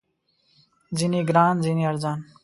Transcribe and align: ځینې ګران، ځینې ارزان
ځینې 0.97 1.19
ګران، 1.29 1.55
ځینې 1.65 1.83
ارزان 1.91 2.19